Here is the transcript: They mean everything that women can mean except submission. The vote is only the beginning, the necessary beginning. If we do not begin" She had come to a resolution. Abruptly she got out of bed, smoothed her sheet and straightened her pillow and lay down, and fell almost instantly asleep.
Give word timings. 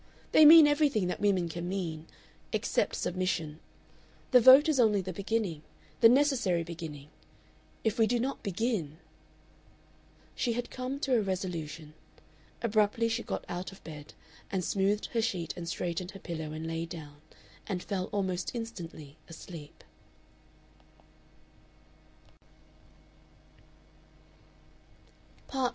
They 0.31 0.45
mean 0.45 0.65
everything 0.65 1.05
that 1.09 1.19
women 1.21 1.47
can 1.47 1.69
mean 1.69 2.07
except 2.51 2.95
submission. 2.95 3.59
The 4.31 4.41
vote 4.41 4.67
is 4.67 4.79
only 4.79 4.99
the 5.01 5.13
beginning, 5.13 5.61
the 5.99 6.09
necessary 6.09 6.63
beginning. 6.63 7.09
If 7.83 7.99
we 7.99 8.07
do 8.07 8.19
not 8.19 8.41
begin" 8.41 8.97
She 10.35 10.53
had 10.53 10.71
come 10.71 10.99
to 11.01 11.13
a 11.15 11.21
resolution. 11.21 11.93
Abruptly 12.63 13.09
she 13.09 13.21
got 13.21 13.45
out 13.47 13.71
of 13.71 13.83
bed, 13.83 14.15
smoothed 14.59 15.05
her 15.13 15.21
sheet 15.21 15.53
and 15.55 15.69
straightened 15.69 16.09
her 16.11 16.19
pillow 16.19 16.51
and 16.51 16.65
lay 16.65 16.87
down, 16.87 17.17
and 17.67 17.83
fell 17.83 18.05
almost 18.05 18.55
instantly 18.55 19.19
asleep. 19.29 19.83